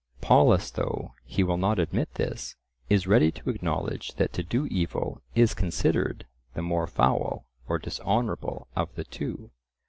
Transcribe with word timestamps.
Polus, 0.19 0.71
though 0.71 1.13
he 1.25 1.43
will 1.43 1.57
not 1.59 1.77
admit 1.77 2.15
this, 2.15 2.55
is 2.89 3.05
ready 3.05 3.31
to 3.33 3.51
acknowledge 3.51 4.15
that 4.15 4.33
to 4.33 4.41
do 4.41 4.65
evil 4.65 5.21
is 5.35 5.53
considered 5.53 6.25
the 6.55 6.63
more 6.63 6.87
foul 6.87 7.45
or 7.67 7.77
dishonourable 7.77 8.67
of 8.75 8.95
the 8.95 9.03
two. 9.03 9.51